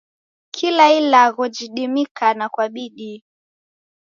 [0.51, 3.23] Kila ilagho jidimikana kwa bidii.